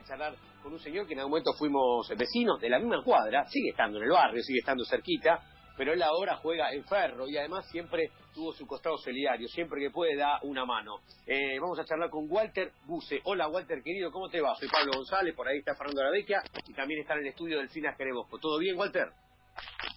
[0.00, 3.44] de charlar con un señor que en algún momento fuimos vecinos de la misma cuadra,
[3.46, 5.40] sigue estando en el barrio, sigue estando cerquita,
[5.76, 9.90] pero él ahora juega en ferro y además siempre tuvo su costado solidario, siempre que
[9.90, 10.96] puede da una mano.
[11.26, 13.20] Eh, vamos a charlar con Walter Buse.
[13.24, 14.54] Hola Walter, querido, ¿cómo te va?
[14.56, 17.68] Soy Pablo González, por ahí está Fernando Vecchia y también está en el estudio del
[17.68, 18.38] Finas Querebosco.
[18.38, 19.08] ¿Todo bien, Walter?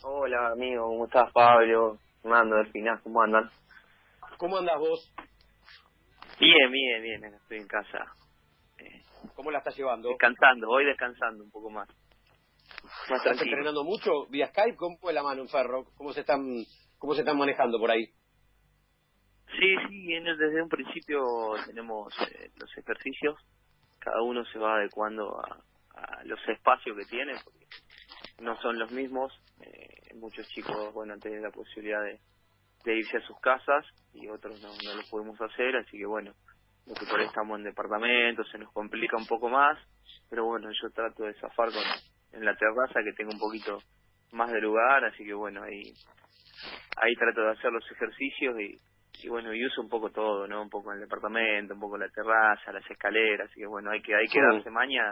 [0.03, 1.97] Hola, amigo, ¿cómo estás, Pablo?
[2.23, 3.49] Mando del Finas, ¿cómo andan?
[4.37, 5.13] ¿Cómo andas vos?
[6.39, 8.22] Bien, bien, bien, estoy en casa.
[9.35, 10.09] ¿Cómo la estás llevando?
[10.09, 11.89] Descansando, voy descansando un poco más.
[13.09, 14.75] ¿Estás entrenando mucho vía Skype?
[14.75, 15.85] ¿Cómo fue la mano en ferro?
[15.95, 16.41] ¿Cómo se están,
[16.97, 18.05] cómo se están manejando por ahí?
[19.59, 21.23] Sí, sí, desde un principio
[21.65, 23.35] tenemos eh, los ejercicios.
[23.99, 25.63] Cada uno se va adecuando a,
[26.25, 27.65] los espacios que tiene, porque
[28.39, 29.31] no son los mismos.
[29.61, 32.19] Eh, muchos chicos, bueno, tienen la posibilidad de,
[32.83, 36.33] de irse a sus casas y otros no, no lo podemos hacer, así que bueno,
[36.85, 39.77] lo que por ahí estamos en departamentos, se nos complica un poco más,
[40.29, 41.83] pero bueno, yo trato de zafar con,
[42.33, 43.79] en la terraza que tengo un poquito
[44.31, 45.93] más de lugar, así que bueno, ahí
[46.97, 48.77] ahí trato de hacer los ejercicios y,
[49.25, 50.61] y bueno, y uso un poco todo, ¿no?
[50.61, 54.01] Un poco en el departamento, un poco la terraza, las escaleras, así que bueno, hay
[54.01, 55.03] que hay que darse maña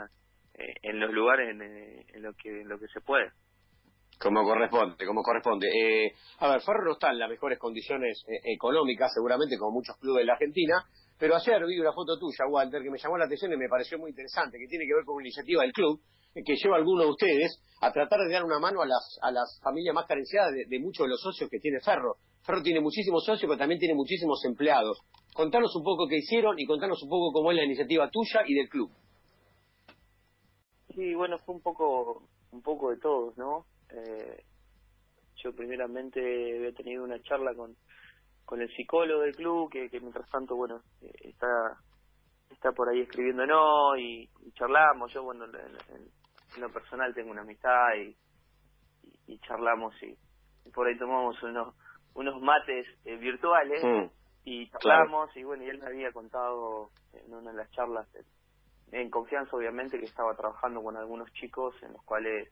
[0.56, 3.32] eh, en los lugares en, eh, en, lo que en lo que se puede.
[4.20, 5.68] Como corresponde, como corresponde.
[5.68, 10.22] Eh, a ver, Ferro no está en las mejores condiciones económicas, seguramente como muchos clubes
[10.22, 10.76] de la Argentina,
[11.22, 14.00] pero ayer vi una foto tuya, Walter, que me llamó la atención y me pareció
[14.00, 16.02] muy interesante, que tiene que ver con una iniciativa del club,
[16.34, 19.30] que lleva a alguno de ustedes a tratar de dar una mano a las, a
[19.30, 22.16] las familias más carenciadas de, muchos de los socios que tiene Ferro.
[22.42, 24.98] Ferro tiene muchísimos socios, pero también tiene muchísimos empleados.
[25.36, 28.56] Contanos un poco qué hicieron y contanos un poco cómo es la iniciativa tuya y
[28.56, 28.90] del club.
[30.96, 33.68] Sí, bueno, fue un poco, un poco de todos, ¿no?
[33.92, 34.44] Eh,
[35.36, 37.76] yo primeramente había tenido una charla con,
[38.52, 41.78] con el psicólogo del club, que, que mientras tanto, bueno, eh, está
[42.50, 45.14] está por ahí escribiendo no y, charlamos.
[45.14, 48.14] Yo, bueno, en, en, lo personal tengo una amistad y,
[49.32, 50.18] y, charlamos y,
[50.74, 51.74] por ahí tomamos unos
[52.14, 54.12] unos mates eh, virtuales mm,
[54.44, 58.06] y charlamos y bueno, y él me había contado en una de las charlas,
[58.92, 62.52] en confianza obviamente, que estaba trabajando con algunos chicos en los cuales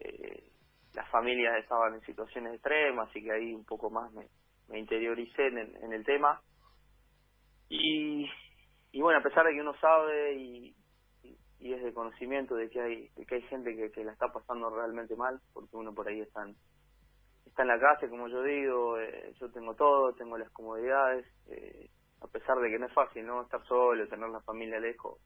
[0.00, 0.50] eh,
[0.92, 4.26] las familias estaban en situaciones extremas y que ahí un poco más me,
[4.70, 6.40] me interioricé en en el tema.
[7.68, 8.28] Y,
[8.92, 10.74] y bueno, a pesar de que uno sabe y,
[11.60, 14.70] y, es de conocimiento de que hay que hay gente que, que la está pasando
[14.70, 16.56] realmente mal, porque uno por ahí está en,
[17.46, 21.88] está en la casa, como yo digo, eh, yo tengo todo, tengo las comodidades, eh,
[22.20, 23.42] a pesar de que no es fácil, ¿no?
[23.42, 25.20] Estar solo, tener la familia lejos,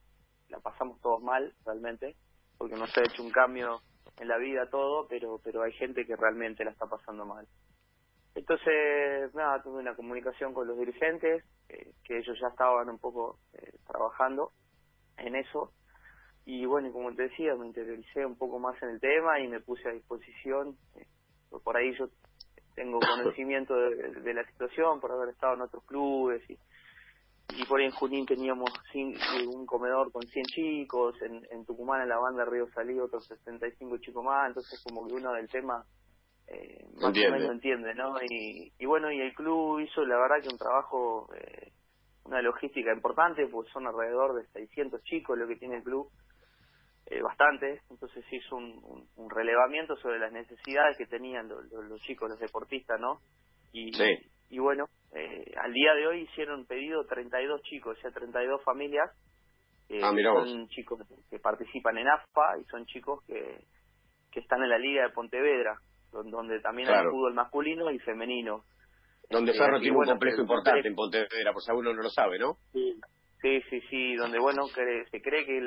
[0.48, 2.14] la pasamos todos mal, realmente,
[2.58, 3.80] porque no se ha hecho un cambio
[4.18, 7.46] en la vida todo, pero pero hay gente que realmente la está pasando mal.
[8.34, 13.38] Entonces, nada, tuve una comunicación con los dirigentes, eh, que ellos ya estaban un poco
[13.52, 14.50] eh, trabajando
[15.18, 15.72] en eso.
[16.44, 19.60] Y bueno, como te decía, me interioricé un poco más en el tema y me
[19.60, 20.76] puse a disposición.
[20.96, 21.06] Eh,
[21.62, 22.08] por ahí yo
[22.74, 26.58] tengo conocimiento de, la situación por haber estado en otros clubes y,
[27.50, 28.68] y por ahí en Junín teníamos
[29.46, 33.98] un comedor con 100 chicos, en, en Tucumán en la banda Río Salí otros 65
[33.98, 35.84] chicos más, entonces como que uno del tema
[36.48, 38.14] eh, más o menos entiende, ¿no?
[38.22, 41.72] Y, y bueno, y el club hizo la verdad que un trabajo, eh,
[42.24, 46.10] una logística importante, pues son alrededor de 600 chicos lo que tiene el club,
[47.06, 52.30] eh, bastante, entonces hizo un, un, relevamiento sobre las necesidades que tenían los, los, chicos,
[52.30, 53.20] los deportistas, ¿no?
[53.72, 53.90] Y,
[54.48, 59.10] y bueno, eh, al día de hoy hicieron pedido 32 chicos, o sea, 32 familias,
[59.90, 63.64] eh, ah, son chicos que participan en AFPA y son chicos que,
[64.32, 65.78] que están en la Liga de Pontevedra,
[66.22, 68.64] donde también hay fútbol masculino y femenino.
[69.30, 72.38] Donde eh, Ferro tiene un complejo importante en Pontevedra, por si uno no lo sabe,
[72.38, 72.58] ¿no?
[72.72, 73.00] Sí,
[73.40, 75.60] sí, sí, sí donde bueno, se cree que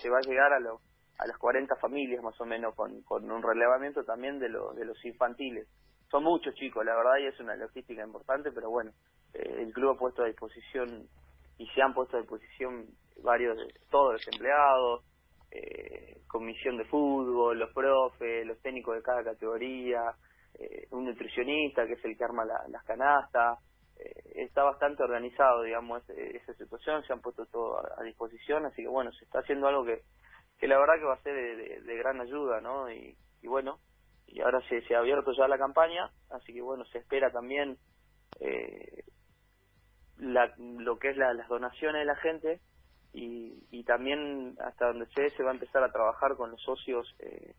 [0.00, 0.80] se va a llegar a, lo,
[1.18, 4.84] a las 40 familias más o menos con, con un relevamiento también de, lo, de
[4.84, 5.66] los infantiles.
[6.10, 8.90] Son muchos chicos, la verdad, y es una logística importante, pero bueno,
[9.34, 11.06] eh, el club ha puesto a disposición
[11.58, 12.86] y se han puesto a disposición
[13.22, 13.56] varios
[13.90, 15.04] todos los empleados,
[15.52, 20.14] eh, comisión de fútbol, los profes, los técnicos de cada categoría,
[20.54, 23.58] eh, un nutricionista que es el que arma las canastas.
[23.98, 28.88] Eh, está bastante organizado, digamos, esa situación, se han puesto todo a, disposición, así que
[28.88, 30.02] bueno, se está haciendo algo que,
[30.58, 32.90] que la verdad que va a ser de, gran ayuda, ¿no?
[32.90, 33.78] Y, y bueno,
[34.26, 37.76] y ahora se, se ha abierto ya la campaña, así que bueno, se espera también
[38.40, 39.04] eh,
[40.16, 42.60] la, lo que es la, las donaciones de la gente
[43.12, 47.06] y, y también hasta donde sé se va a empezar a trabajar con los socios
[47.18, 47.54] eh,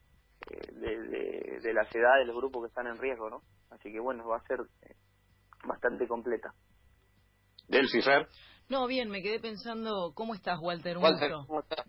[0.49, 3.41] eh de, de, la ciudad de los grupos que están en riesgo, ¿no?
[3.69, 4.95] Así que bueno, va a ser eh,
[5.65, 6.53] bastante completa.
[7.67, 8.27] ¿Del CIFER?
[8.69, 10.97] No, bien, me quedé pensando, ¿cómo estás, Walter?
[10.97, 11.85] Walter, ¿cómo estás?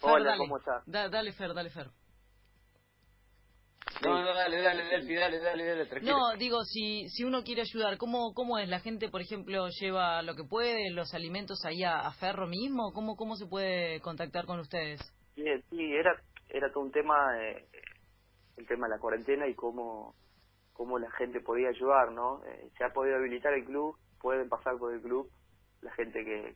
[0.00, 0.82] Hola, ¿cómo estás?
[0.86, 1.90] dale, Fer, dale, Fer.
[4.04, 6.16] No, no, dale, dale, dale, dale, dale, dale, tranquilo.
[6.16, 8.68] No, digo, si, si uno quiere ayudar, ¿cómo, ¿cómo es?
[8.68, 12.92] ¿La gente, por ejemplo, lleva lo que puede, los alimentos ahí a, Ferro mismo?
[12.92, 15.00] ¿Cómo, ¿Cómo se puede contactar con ustedes?
[15.34, 17.68] Sí, sí era, era todo un tema, eh,
[18.56, 20.14] el tema de la cuarentena y cómo,
[20.72, 22.44] cómo la gente podía ayudar, ¿no?
[22.44, 25.30] Eh, se ha podido habilitar el club, pueden pasar por el club
[25.82, 26.54] la gente que,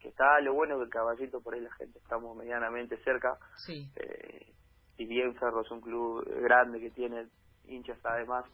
[0.00, 3.36] que, está, lo bueno del caballito por ahí la gente estamos medianamente cerca.
[3.66, 3.90] Sí.
[3.96, 4.54] Eh,
[4.98, 7.28] si bien Ferro es un club grande que tiene
[7.68, 8.44] hinchas además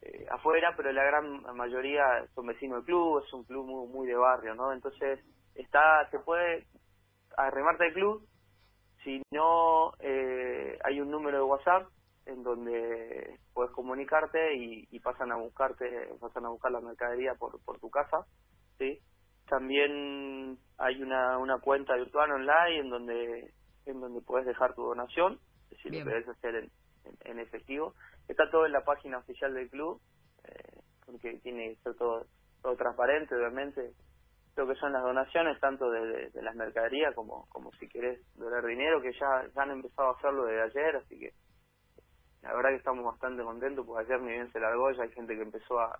[0.00, 2.02] eh, afuera, pero la gran mayoría
[2.34, 4.72] son vecinos del club, es un club muy, muy de barrio, ¿no?
[4.72, 5.20] Entonces,
[5.54, 6.66] está se puede
[7.36, 8.26] arremarte el club,
[9.04, 11.88] si no, eh, hay un número de WhatsApp
[12.24, 17.62] en donde puedes comunicarte y, y, pasan a buscarte, pasan a buscar la mercadería por,
[17.64, 18.24] por tu casa,
[18.78, 18.98] ¿sí?
[19.46, 23.54] También hay una, una cuenta virtual online en donde
[23.84, 25.40] en donde puedes dejar tu donación
[25.82, 26.70] si lo querés hacer en,
[27.24, 27.94] en, efectivo.
[28.28, 30.00] Está todo en la página oficial del club,
[30.44, 32.26] eh, porque tiene que ser todo,
[32.62, 33.92] todo transparente, obviamente.
[34.54, 38.64] Lo que son las donaciones, tanto de, de, las mercaderías como, como si querés donar
[38.64, 41.32] dinero, que ya, ya han empezado a hacerlo desde ayer, así que
[42.42, 45.34] la verdad que estamos bastante contentos, porque ayer ni bien se largó, ya hay gente
[45.34, 45.98] que empezó a,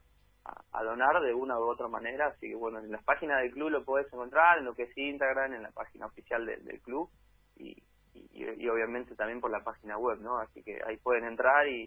[0.72, 3.70] a, donar de una u otra manera, así que bueno, en las páginas del club
[3.70, 7.08] lo podés encontrar, en lo que es Instagram, en la página oficial del club,
[7.56, 7.82] y,
[8.14, 10.38] y, obviamente también por la página web, ¿no?
[10.38, 11.86] Así que ahí pueden entrar y,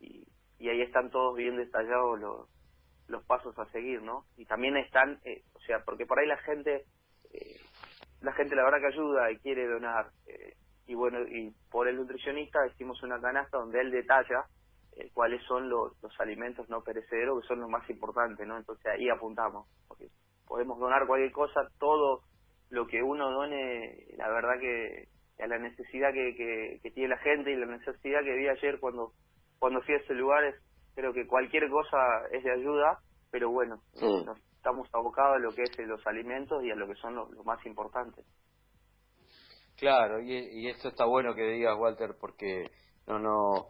[0.00, 2.48] y, ahí están todos bien detallados los,
[3.08, 4.24] los pasos a seguir, ¿no?
[4.36, 6.84] Y también están, eh, o sea, porque por ahí la gente,
[7.32, 7.60] eh,
[8.20, 11.96] la gente la verdad que ayuda y quiere donar, eh, y bueno, y por el
[11.96, 14.44] nutricionista hicimos una canasta donde él detalla
[15.12, 18.56] cuáles son los, los alimentos no perecederos que son los más importantes, ¿no?
[18.56, 20.08] Entonces ahí apuntamos, porque
[20.46, 22.22] podemos donar cualquier cosa, todo
[22.70, 27.50] lo que uno done, la verdad que a la necesidad que, que, tiene la gente
[27.50, 29.12] y la necesidad que vi ayer cuando
[29.58, 30.54] cuando fui a ese lugar es,
[30.94, 31.98] creo que cualquier cosa
[32.32, 32.98] es de ayuda
[33.30, 33.80] pero bueno
[34.56, 37.64] estamos abocados a lo que es los alimentos y a lo que son los, más
[37.66, 38.24] importantes
[39.76, 42.70] claro y, y esto está bueno que digas Walter porque
[43.06, 43.66] no no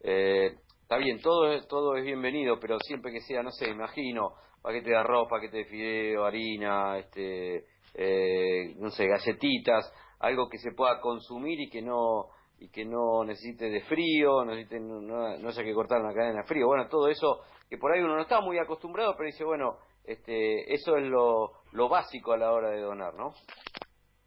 [0.00, 4.32] eh, está bien todo es todo es bienvenido pero siempre que sea no sé imagino
[4.62, 10.72] paquete de arroz paquete de fideo harina este eh, no sé galletitas algo que se
[10.72, 12.30] pueda consumir y que no
[12.60, 16.48] y que no necesite de frío, no, necesite, no, haya que cortar una cadena de
[16.48, 16.66] frío.
[16.66, 20.74] Bueno, todo eso que por ahí uno no está muy acostumbrado, pero dice, bueno, este,
[20.74, 23.32] eso es lo, lo básico a la hora de donar, ¿no?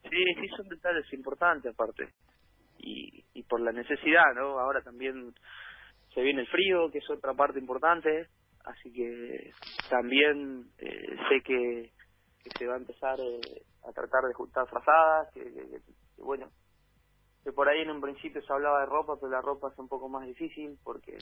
[0.03, 2.07] Sí, sí, son detalles importantes aparte.
[2.77, 4.59] Y, y por la necesidad, ¿no?
[4.59, 5.33] Ahora también
[6.13, 8.27] se viene el frío, que es otra parte importante,
[8.65, 9.51] así que
[9.89, 11.91] también eh, sé que,
[12.43, 15.81] que se va a empezar eh, a tratar de juntar frazadas, que,
[16.17, 16.49] bueno,
[17.43, 19.87] que por ahí en un principio se hablaba de ropa, pero la ropa es un
[19.87, 21.17] poco más difícil porque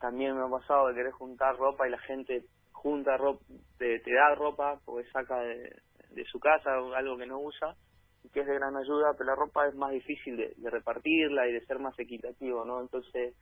[0.00, 3.44] también me ha pasado de querer juntar ropa y la gente junta ropa,
[3.78, 7.76] te, da ropa porque saca de, su casa algo que no usa
[8.22, 11.52] y que es de gran ayuda, pero la ropa es más difícil de, repartirla y
[11.52, 12.80] de ser más equitativo, ¿no?
[12.80, 13.34] Entonces,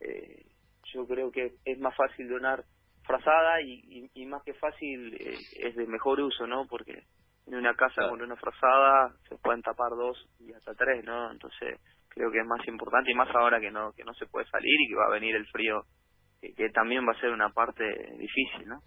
[0.00, 0.46] eh,
[0.92, 2.64] yo creo que es más fácil donar
[3.04, 6.66] frazada y, y, más que fácil eh, es de mejor uso, ¿no?
[6.66, 7.04] Porque
[7.46, 11.30] en una casa con una frazada se pueden tapar dos y hasta tres, ¿no?
[11.30, 14.46] Entonces creo que es más importante y más ahora que no que no se puede
[14.46, 15.82] salir y que va a venir el frío,
[16.40, 17.84] que, también va a ser una parte
[18.18, 18.80] difícil, ¿no?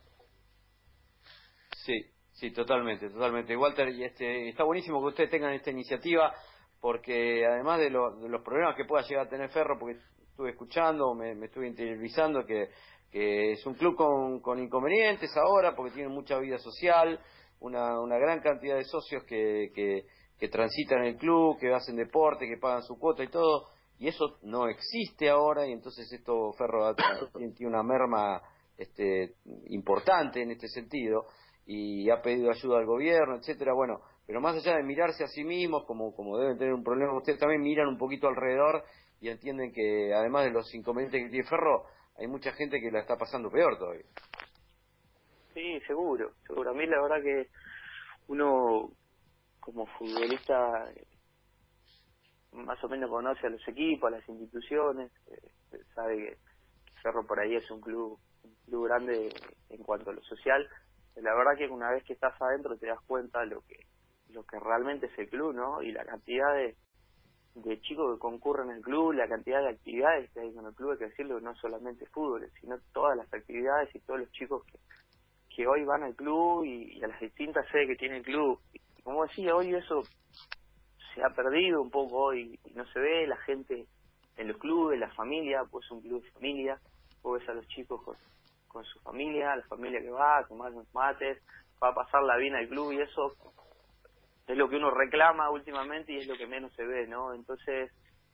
[1.76, 2.00] Sí,
[2.32, 3.56] sí, totalmente, totalmente.
[3.56, 6.34] Walter, y este, está buenísimo que ustedes tengan esta iniciativa
[6.80, 9.98] porque además de, de los problemas que pueda llegar a tener Ferro, porque
[10.30, 12.70] estuve escuchando, me, me estuve interiorizando que,
[13.12, 17.20] que es un club con, con inconvenientes ahora porque tiene mucha vida social,
[17.66, 22.58] una, una gran cantidad de socios que, que, transitan el club, que hacen deporte, que
[22.58, 26.94] pagan su cuota y todo, y eso no existe ahora, y entonces esto Ferro
[27.34, 28.42] tiene una merma
[28.78, 29.34] este,
[29.70, 31.26] importante en este sentido,
[31.66, 35.44] y ha pedido ayuda al gobierno, etcétera, bueno, pero más allá de mirarse a sí
[35.44, 38.84] mismos, como, como deben tener un problema, ustedes también miran un poquito alrededor
[39.20, 41.86] y entienden que además de los inconvenientes que tiene Ferro,
[42.18, 44.06] hay mucha gente que la está pasando peor todavía.
[45.56, 46.72] Sí, seguro, seguro.
[46.72, 47.48] A mí la verdad que
[48.28, 48.92] uno
[49.62, 50.92] como futbolista
[52.52, 56.38] más o menos conoce a los equipos, a las instituciones, eh, sabe que
[57.02, 59.34] Cerro por ahí es un club, un club grande
[59.70, 60.68] en cuanto a lo social.
[61.16, 63.80] La verdad que una vez que estás adentro te das cuenta lo que
[64.30, 65.82] lo que realmente es el club, ¿no?
[65.82, 66.76] Y la cantidad de,
[67.54, 70.92] de chicos que concurren al club, la cantidad de actividades que hay con el club,
[70.92, 74.78] hay que decirlo, no solamente fútbol, sino todas las actividades y todos los chicos que,
[75.56, 78.60] que hoy van al club y, a las distintas sedes que tiene el club.
[79.04, 80.04] como decía, hoy eso
[81.14, 83.86] se ha perdido un poco y, y no se ve la gente
[84.38, 86.80] en los clubes, la familia, pues un club de familia,
[87.22, 90.94] vos ves a los chicos con, su familia, la familia que va a tomar unos
[90.94, 91.42] mates,
[91.82, 93.34] va a pasarla bien al club y eso
[94.48, 97.34] es lo que uno reclama últimamente y es lo que menos se ve, ¿no?
[97.34, 97.90] Entonces,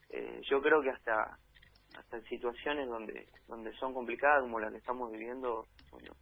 [0.10, 1.38] eh, yo creo que hasta
[1.96, 6.14] hasta en situaciones donde donde son complicadas como la que estamos viviendo, bueno,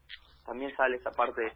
[0.49, 1.53] también sale esa parte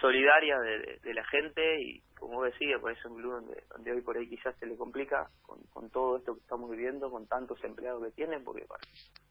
[0.00, 4.16] solidaria de, la gente y como decía, por eso un club donde, donde hoy por
[4.16, 8.04] ahí quizás se le complica con, con todo esto que estamos viviendo, con tantos empleados
[8.04, 8.80] que tienen, porque para,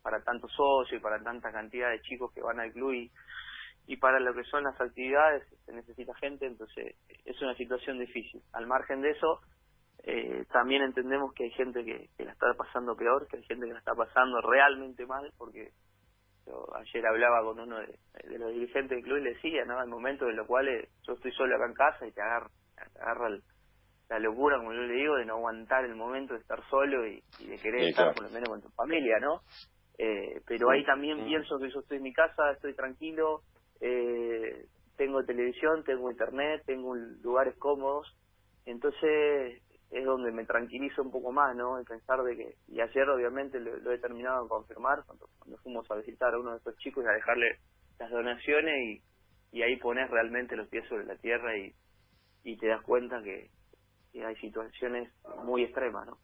[0.02, 3.12] para tantos socios y para tanta cantidad de chicos que van al club y,
[3.88, 8.42] y para lo que son las actividades se necesita gente, entonces es una situación difícil.
[8.52, 9.40] Al margen de eso,
[10.04, 13.68] eh, también entendemos que hay gente que, que la está pasando peor, que hay gente
[13.68, 15.72] que la está pasando realmente mal, porque
[16.46, 19.80] yo ayer hablaba con uno de, de los dirigentes del club y le decía, ¿no?
[19.80, 22.50] Hay momentos en los cuales yo estoy solo acá en casa y te agarra,
[22.94, 23.44] te agarra el,
[24.10, 27.24] la locura, como yo le digo, de no aguantar el momento de estar solo y,
[27.38, 28.14] y de querer Sí, estar claro.
[28.14, 29.42] por lo menos con tu familia, ¿no?
[29.98, 31.24] Eh, pero ahí también Mm.
[31.24, 33.44] pienso que yo estoy en mi casa, estoy tranquilo,
[33.82, 38.08] eh, tengo televisión, tengo internet, tengo lugares cómodos,
[38.66, 41.78] entonces es donde me tranquilizo un poco más, ¿no?
[41.78, 45.28] El pensar de que, y ayer obviamente lo, he terminado de confirmar cuando,
[45.64, 47.60] fuimos a visitar a uno de estos chicos y a dejarle
[48.00, 51.74] las donaciones y, y ahí pones realmente los pies sobre la tierra y,
[52.44, 53.50] y te das cuenta que,
[54.16, 55.12] hay situaciones
[55.44, 56.18] muy extremas, ¿no?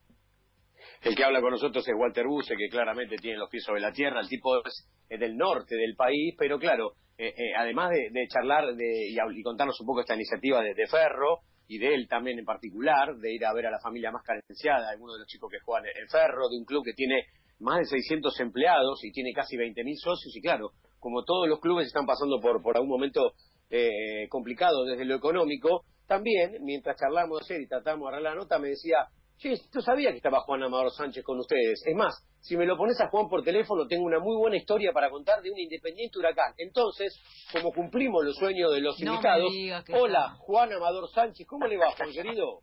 [1.02, 3.92] El que habla con nosotros es Walter Buse, que claramente tiene los pies sobre la
[3.92, 4.22] tierra.
[4.22, 8.28] El tipo es, es del norte del país, pero claro, eh, eh, además de, de
[8.30, 12.40] charlar de, y contarnos un poco esta iniciativa de, de Ferro y de él también
[12.40, 15.50] en particular, de ir a ver a la familia más carenciada, algunos de los chicos
[15.52, 17.26] que juegan en Ferro, de un club que tiene
[17.60, 21.88] más de 600 empleados y tiene casi 20.000 socios, y claro, como todos los clubes
[21.88, 23.34] están pasando por, por algún momento
[23.70, 28.60] eh, complicado desde lo económico, también, mientras charlamos ayer y tratamos de arreglar la nota,
[28.60, 29.08] me decía,
[29.42, 31.82] Che, yo sabía que estaba Juan Amador Sánchez con ustedes.
[31.84, 34.92] Es más, si me lo pones a Juan por teléfono, tengo una muy buena historia
[34.94, 36.54] para contar de un independiente huracán.
[36.60, 37.20] Entonces,
[37.52, 39.52] como cumplimos los sueños de los No invitados,
[40.00, 40.36] hola.
[40.38, 42.60] Juan Amador Sánchez, ¿cómo le va, Juan querido?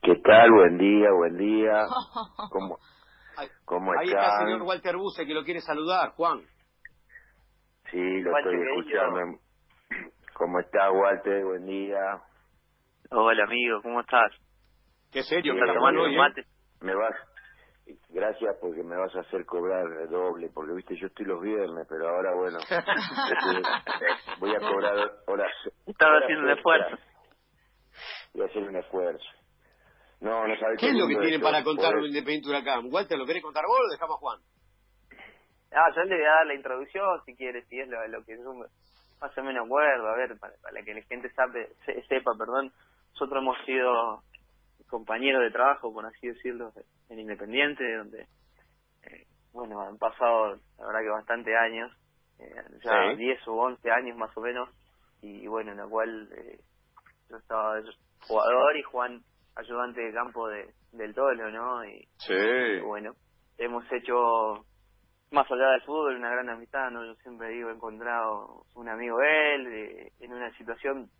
[0.00, 0.48] ¿Qué tal?
[0.52, 1.86] Buen día, buen día.
[2.52, 2.78] ¿Cómo,
[3.64, 6.38] cómo ahí está el señor Walter Buse que lo quiere saludar, Juan.
[7.90, 9.40] Sí, lo estoy escuchando.
[10.34, 11.44] ¿Cómo está, Walter?
[11.44, 12.22] Buen día.
[13.10, 14.47] Hola amigo, ¿cómo estás?
[15.12, 16.18] Qué serio que Bien, está ¿Estás Juan tomando hoy, un ¿eh?
[16.18, 16.44] mate?
[16.80, 17.14] Me vas...
[18.10, 22.08] Gracias porque me vas a hacer cobrar doble, porque viste, yo estoy los viernes, pero
[22.08, 22.76] ahora bueno, este,
[24.40, 25.52] voy a cobrar horas.
[25.86, 26.98] Estaba horas haciendo un esfuerzo.
[28.34, 29.24] Voy a hacer un esfuerzo.
[30.20, 32.92] No, no sabes ¿Qué es lo que tienen para contar un independiente huracán?
[32.92, 34.40] Walter, ¿lo querés contar vos o lo dejamos a Juan?
[35.72, 38.36] Ah, yo le voy a dar la introducción si quieres, si es lo, lo que
[38.36, 38.66] yo me-
[39.20, 42.72] más o menos acuerdo, a ver, para, para que la gente sabe, se- sepa, perdón.
[43.14, 44.22] Nosotros hemos sido
[44.88, 46.72] compañeros de trabajo, por así decirlo,
[47.08, 48.22] en Independiente, donde,
[49.04, 51.92] eh, bueno, han pasado, la verdad que bastante años,
[52.38, 52.54] eh,
[52.84, 53.16] ya Sí.
[53.16, 54.68] 10 o 11 años más o menos,
[55.22, 56.58] y bueno, en la cual eh,
[57.28, 57.80] yo estaba
[58.26, 59.20] jugador y Juan
[59.56, 61.84] ayudante de campo de, del Tolo, ¿no?
[61.84, 62.32] Y, Sí.
[62.34, 63.14] y bueno,
[63.58, 64.64] hemos hecho
[65.32, 67.04] más allá del fútbol una gran amistad, ¿no?
[67.04, 71.10] Yo siempre digo, he encontrado un amigo de él eh, en una situación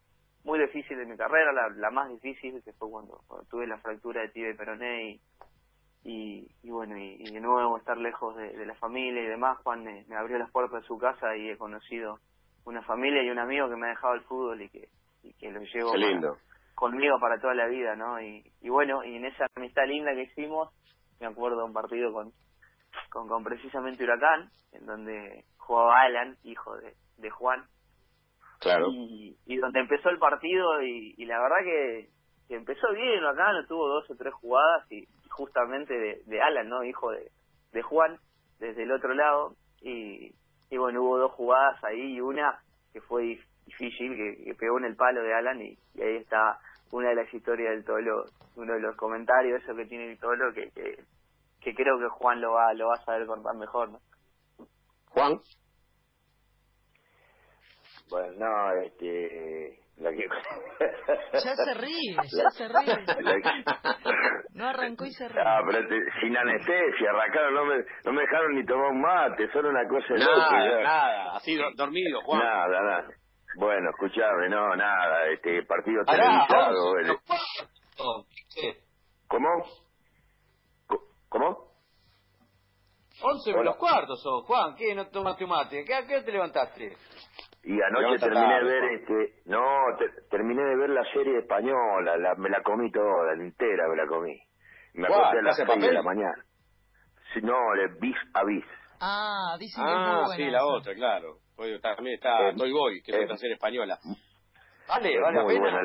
[0.49, 3.77] muy difícil de mi carrera, la, la más difícil, que fue cuando, cuando tuve la
[3.79, 5.21] fractura de tibia y peroné y,
[6.05, 9.59] y, y bueno, y, y de nuevo estar lejos de, de la familia y demás,
[9.63, 12.19] Juan me, me abrió las puertas de su casa y he conocido
[12.65, 14.89] una familia y un amigo que me ha dejado el fútbol y que,
[15.23, 16.39] y que lo llevo para-
[16.75, 18.19] conmigo para toda la vida, ¿no?
[18.21, 20.71] Y, y bueno, y en esa amistad linda que hicimos,
[21.21, 22.33] me acuerdo de un partido con,
[23.11, 27.65] con, con precisamente Huracán, en donde jugaba Alan, hijo de, de Juan,
[28.59, 28.89] Claro.
[28.91, 32.09] y, y donde empezó el partido y, y la verdad que,
[32.49, 36.83] que empezó bien Huracán, tuvo dos o tres jugadas y justamente de, de Alan, ¿no?
[36.85, 37.31] Hijo de,
[37.73, 38.19] de Juan,
[38.59, 40.33] desde el otro lado, y,
[40.71, 42.59] y bueno, hubo dos jugadas ahí y una
[42.93, 46.17] que fue dif- difícil, que, que pegó en el palo de Alan y, y ahí
[46.17, 46.59] está
[46.91, 48.25] una de las historias del Tolo,
[48.57, 51.05] uno de los comentarios, eso que tiene el Tolo, que, que,
[51.61, 54.01] que creo que Juan lo va, lo va a saber contar mejor, ¿no?
[55.11, 55.39] Juan.
[58.11, 59.81] Bueno, no, este...
[59.99, 60.27] La que...
[61.45, 63.05] Ya se ríe, ya se ríe.
[63.21, 63.99] La-
[64.53, 65.43] No arrancó y se ríe.
[65.45, 67.75] Ah, pero te- sin anestesia, arrancaron, no me,
[68.05, 70.83] no me dejaron ni tomar un mate, solo una cosa Nada, ya.
[70.85, 71.37] nada.
[71.37, 72.41] Así do- dormido, Juan.
[72.41, 73.09] Nada, nada.
[73.57, 76.97] Bueno, escuchame, no, nada, este partido televisado.
[76.99, 78.27] el- cuartos.
[78.51, 78.73] Sí.
[79.27, 79.49] ¿Cómo?
[80.87, 81.69] Co- ¿Cómo?
[83.21, 83.59] 11 Hola.
[83.59, 84.75] menos cuartos son, Juan.
[84.77, 85.85] ¿Qué no tomaste un mate?
[85.85, 86.97] ¿Qué, ¿A qué te levantaste?
[87.65, 89.61] Y anoche terminé de ver, este, no,
[90.31, 94.41] terminé de ver la serie española, la, me la comí toda, entera me la comí.
[94.95, 96.45] Me acosté a las seis de la mañana.
[97.35, 98.65] Si, no, le bis a bis.
[99.01, 101.39] Ah, dice que ah, sí, la otra, claro.
[101.83, 103.99] También está eh, Toy Boy, que es otra serie española.
[104.89, 105.81] Vale, vale la pena.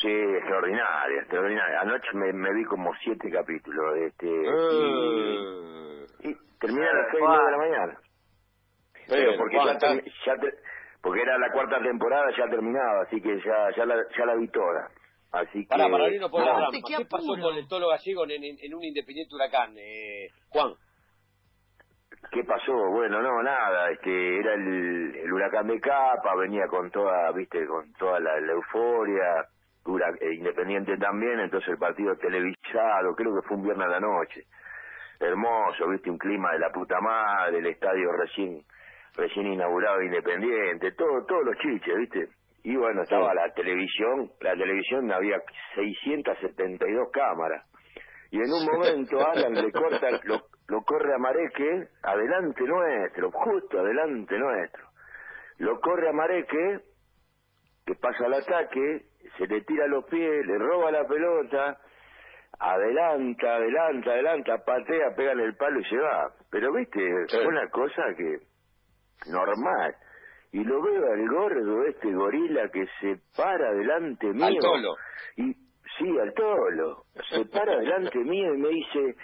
[0.00, 1.80] Sí, extraordinaria, extraordinaria.
[1.80, 3.96] Anoche me, me vi como siete capítulos.
[3.98, 5.75] Este, y,
[6.60, 7.98] terminé a las seis de la mañana.
[9.08, 10.34] Pero, porque ya, ya
[11.00, 14.48] porque era la cuarta temporada, ya terminaba, así que ya ya la, ya la vi
[14.48, 14.90] toda.
[15.32, 15.68] Así que...
[15.68, 18.82] Para, para irnos por la rama, ¿qué pasó con el Tolo Gallego en, en, un
[18.82, 20.74] Independiente Huracán, eh, Juan?
[22.32, 22.72] ¿Qué pasó?
[22.90, 27.92] Bueno, no, nada, este, era el, el huracán de capa, venía con toda, viste, con
[27.94, 29.46] toda la, euforia,
[30.20, 34.44] eh, Independiente también, entonces el partido televisado, creo que fue un viernes a la noche.
[35.20, 38.62] Hermoso, viste, un clima de la puta madre, el estadio recién
[39.16, 42.28] recién inaugurado Independiente, todo, todos los chiches, ¿viste?
[42.64, 45.40] Y bueno, estaba la televisión, la televisión había
[45.74, 47.64] 672 cámaras.
[48.30, 53.78] Y en un momento Alan le corta, lo, lo corre a Mareque, adelante nuestro, justo
[53.78, 54.84] adelante nuestro.
[55.58, 56.80] Lo corre a Mareque,
[57.86, 59.02] que pasa al ataque,
[59.38, 61.78] se le tira los pies, le roba la pelota,
[62.58, 66.30] adelanta, adelanta, adelanta, patea, pega en el palo y se va.
[66.50, 68.38] Pero viste, fue una cosa que
[69.30, 69.94] normal.
[70.52, 74.46] Y lo veo al gordo, este gorila que se para delante mío.
[74.46, 74.96] Al tolo.
[75.36, 75.52] Y,
[75.98, 77.04] sí, al tolo.
[77.30, 79.16] Se para delante mío y me dice,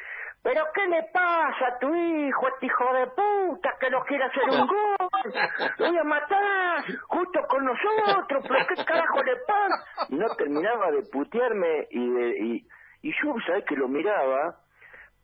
[0.43, 4.43] ¿Pero qué le pasa a tu hijo, este hijo de puta, que no quiere hacer
[4.51, 5.33] un gol?
[5.79, 10.07] Voy a matar, justo con nosotros, pero ¿qué carajo le pasa?
[10.09, 12.69] Y no terminaba de putearme y, de, y,
[13.03, 14.57] y yo, ¿sabes que lo miraba?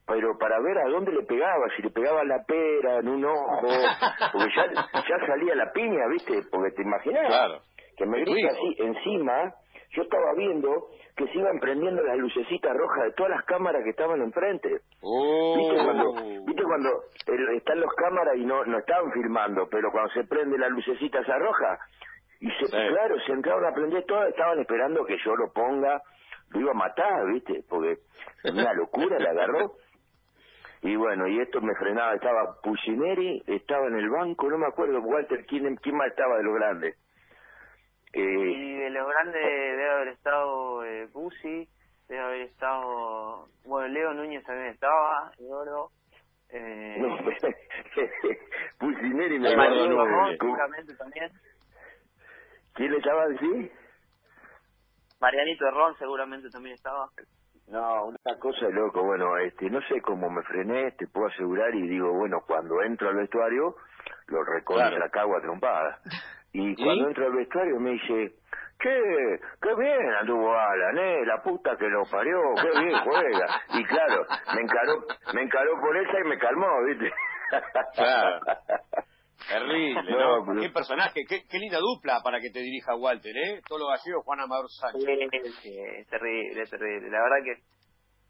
[0.09, 3.61] pero para ver a dónde le pegaba, si le pegaba la pera en un ojo,
[4.33, 6.41] porque ya, ya salía la piña, ¿viste?
[6.51, 7.61] Porque te imaginas
[7.95, 9.53] que me grita así encima,
[9.91, 13.91] yo estaba viendo que se iban prendiendo las lucecitas rojas de todas las cámaras que
[13.91, 14.69] estaban enfrente.
[15.57, 16.13] ¿Viste cuando,
[16.47, 16.91] ¿viste cuando
[17.57, 21.39] están los cámaras y no, no estaban filmando, pero cuando se prende la lucecita esa
[21.39, 21.79] roja,
[22.41, 26.01] y se, claro, se entraron a prender todas, estaban esperando que yo lo ponga,
[26.51, 27.63] lo iba a matar, ¿viste?
[27.69, 27.99] Porque
[28.45, 29.75] una locura la agarró.
[30.83, 35.01] Y bueno, y esto me frenaba, estaba Pucineri, estaba en el banco, no me acuerdo,
[35.01, 36.97] Walter, ¿quién, quién más estaba de los grandes?
[38.13, 41.09] Eh, y de los grandes debe haber estado eh,
[42.09, 45.91] debe haber estado, bueno, Leo Núñez también estaba, oro.
[46.51, 47.19] Eh, no,
[48.79, 51.31] Pucineri me acuerdo, no, seguramente también.
[52.75, 53.71] ¿Quién estaba así?
[55.21, 57.09] Marianito Ron seguramente también estaba.
[57.69, 61.75] No, una cosa de loco, bueno, este, no sé cómo me frené, te puedo asegurar
[61.75, 63.77] y digo, bueno, cuando entro al vestuario,
[64.29, 65.99] lo recontra la cago a trompada.
[66.53, 68.37] Y cuando entro al vestuario me dice,
[68.81, 73.61] che, qué bien anduvo Alan, eh, la puta que lo parió, qué bien juega.
[73.75, 75.05] Y claro, me encaró,
[75.35, 77.13] me encaró por esa y me calmó, ¿viste?
[77.95, 78.41] Claro.
[79.47, 80.03] Terrible,
[80.55, 80.61] ¿no?
[80.61, 83.61] Qué personaje, qué, qué, linda dupla para que te dirija Walter, ¿eh?
[83.67, 85.05] Todo lo gallegos, Juan Amador Sánchez.
[85.63, 87.11] Sí, es terrible, es terrible.
[87.11, 87.63] La verdad que,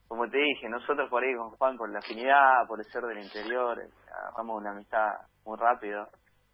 [0.06, 3.24] como te dije, nosotros por ahí con Juan, por la afinidad, por el ser del
[3.24, 5.08] interior, agarramos una amistad
[5.44, 6.08] muy rápido.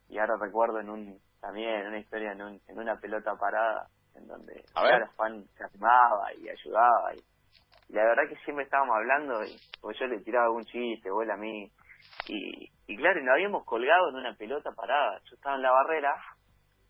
[0.09, 4.27] Y ahora recuerdo en un también una historia en, un, en una pelota parada, en
[4.27, 4.65] donde
[5.17, 7.15] Juan se animaba y ayudaba.
[7.15, 7.23] Y,
[7.93, 11.31] la verdad que siempre estábamos hablando, y, porque yo le tiraba algún chiste, o él
[11.31, 11.71] a mí
[12.29, 15.21] y, y claro, nos habíamos colgado en una pelota parada.
[15.25, 16.15] Yo estaba en la barrera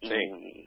[0.00, 0.64] y,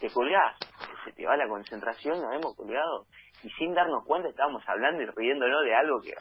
[0.00, 0.56] te colgás,
[1.04, 3.06] se te va la concentración, nos habíamos colgado.
[3.42, 6.14] Y sin darnos cuenta estábamos hablando y riéndonos de algo que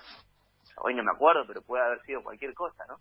[0.77, 2.97] hoy no me acuerdo, pero puede haber sido cualquier cosa, ¿no?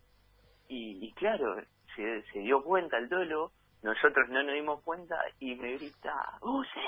[0.68, 1.57] Y, y claro,
[1.94, 6.81] se, se dio cuenta el dolo, nosotros no nos dimos cuenta y me grita, ¡Use!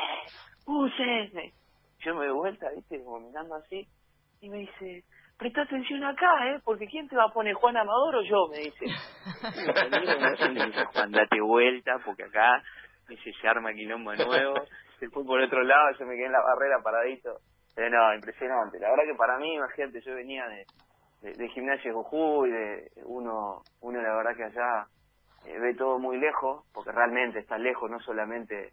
[0.64, 1.52] ¡Use!
[2.00, 2.98] Yo me doy vuelta, ¿viste?
[2.98, 3.86] Vomitando así,
[4.40, 5.04] y me dice,
[5.38, 6.60] presta atención acá, ¿eh?
[6.64, 8.48] Porque ¿quién te va a poner, Juan Amador o yo?
[8.50, 8.86] Me dice.
[10.52, 12.62] me dice, Juan, date vuelta, porque acá,
[13.08, 14.54] me dice, se arma quilombo nuevo.
[14.98, 17.40] Se fue por otro lado, yo me quedé en la barrera paradito.
[17.74, 18.78] Pero no, impresionante.
[18.80, 24.00] La verdad que para mí, imagínate, yo venía de, de, gimnasia Jujuy, de uno, uno
[24.00, 24.86] la verdad que allá
[25.44, 28.70] eh, ve todo muy lejos, porque realmente está lejos, no solamente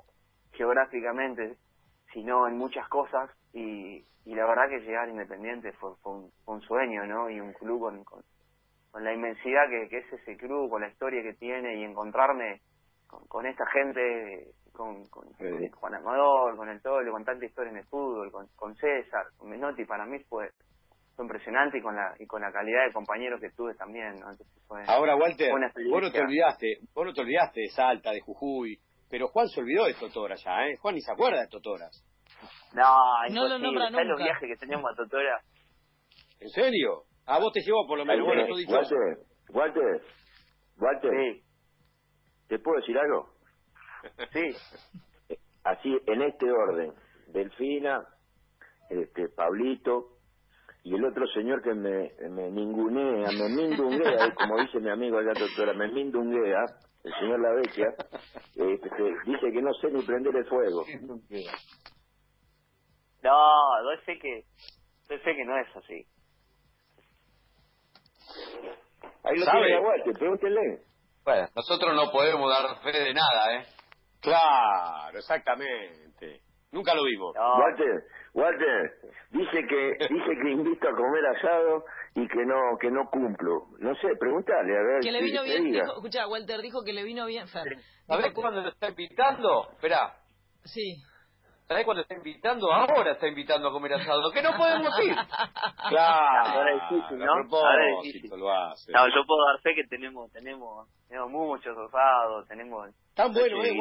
[0.54, 1.58] geográficamente,
[2.14, 6.14] sino en muchas cosas y, y la verdad que llegar Independiente fue, fue,
[6.46, 7.30] un, sueño, ¿no?
[7.30, 11.22] Y un club con, con, la inmensidad que, que, es ese club, con la historia
[11.22, 12.62] que tiene y encontrarme
[13.08, 17.78] con, con esta gente, con, con, Juan Amador, con el Tolo, con tanta historia en
[17.78, 20.50] el fútbol, con, con César, con Menotti, para mí fue
[21.16, 24.36] fue impresionante y con la y con la calidad de compañeros que tuve también ¿no?
[24.68, 28.80] Fue, Ahora, Walter, vos no te olvidaste, vos no te olvidaste de Salta, de Jujuy,
[29.12, 30.78] pero Juan se olvidó de Totora ya, ¿eh?
[30.78, 32.04] Juan ni se acuerda de Totoras.
[32.74, 34.24] No No lo nombra ¿Sabés los nunca.
[34.24, 35.42] viajes que teníamos a Totora
[36.40, 37.04] ¿En serio?
[37.26, 38.74] A vos te llevó por lo menos, bueno, tú dicho.
[38.74, 39.18] Walter,
[39.50, 40.02] Walter,
[40.78, 41.44] Walter, sí
[42.48, 43.30] ¿te puedo decir algo?
[44.34, 44.50] sí
[45.64, 46.92] Así, en este orden.
[47.28, 48.06] Delfina,
[48.90, 50.18] este, Pablito,
[50.84, 55.18] y el otro señor que me, me ningunea, me mindunguea, eh, como dice mi amigo
[55.20, 56.66] allá, doctora, me mindunguea,
[57.06, 57.88] el señor La Vecchia,
[58.56, 58.90] este,
[59.26, 60.84] dice que no sé ni prender el fuego.
[63.24, 64.44] No yo sé que
[65.10, 66.08] yo sé que no es así
[69.24, 69.62] Ahí lo ¿Sabe?
[69.62, 70.82] tiene la Walter, pregúntenle.
[71.24, 73.66] Bueno, nosotros no podemos dar fe de nada, ¿eh?
[74.22, 76.42] Claro, exactamente.
[76.72, 77.34] Nunca lo vimos.
[77.36, 78.92] no Walter, Walter,
[79.32, 83.68] dice que dice que invito a comer asado y que no que no cumplo.
[83.80, 86.94] No sé, pregúntale a ver Que le vino te bien, dijo, escucha, Walter dijo que
[86.94, 87.64] le vino bien, Fer.
[88.08, 89.70] ¿Sabés Dijo que- cuándo lo está invitando?
[89.72, 90.18] Esperá.
[90.66, 91.02] Sí.
[91.74, 92.72] ¿Sabés cuándo está invitando?
[92.72, 94.32] Ahora está invitando a comer asado.
[94.32, 95.16] ¿Qué no podemos ir?
[95.90, 97.32] Claro, Ahora es difícil, ¿no?
[97.34, 98.40] Ahora es difícil.
[98.40, 98.92] lo hace.
[98.92, 103.76] no yo puedo dar fe que tenemos tenemos tenemos muchos asados tenemos Tan bueno, ¿eh?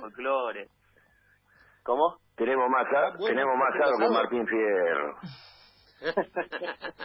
[0.00, 0.68] Folclore
[1.82, 2.18] ¿cómo?
[2.36, 4.14] Tenemos más a- Bueno, tenemos más ¿haciendo asado que?
[4.14, 5.16] Martín Fierro.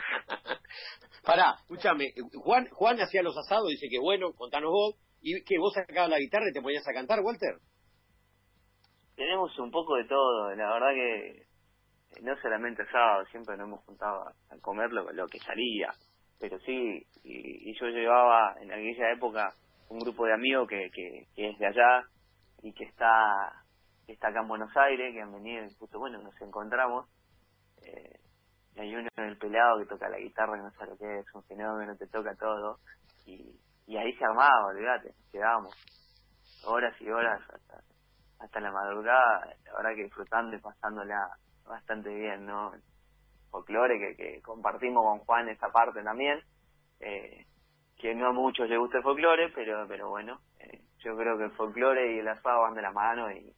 [1.26, 5.74] Pará, escúchame, Juan, Juan hacía los asados, dice que bueno, contanos vos, y que vos
[5.74, 7.56] sacabas la guitarra y te ponías a cantar, Walter.
[9.16, 11.28] Tenemos un poco de todo la verdad que
[12.12, 15.94] eh, no solamente asado siempre nos hemos juntado a comer lo, lo que salía
[16.40, 19.54] pero sí y, yo llevaba en aquella época
[19.90, 22.04] un grupo de amigos que, que, que es de allá
[22.64, 23.64] y que está
[24.06, 27.08] que está acá en Buenos Aires que han venido y justo bueno nos encontramos
[27.84, 28.20] eh,
[28.76, 31.20] y hay uno en el pelado que toca la guitarra que no sé lo que
[31.20, 32.80] es un fenómeno te toca todo
[33.26, 33.58] y,
[33.98, 35.76] ahí se armaba olvídate quedábamos
[36.66, 37.82] horas y horas hasta
[38.44, 41.30] hasta la madrugada, la verdad que disfrutando y pasándola
[41.66, 42.72] bastante bien, ¿no?
[43.52, 46.40] Folclore que, que compartimos con Juan esa parte también,
[47.00, 47.46] eh,
[47.98, 51.46] que no a muchos les gusta el folclore, pero pero bueno, eh, yo creo que
[51.46, 53.54] el folclore y el asado van de la mano y,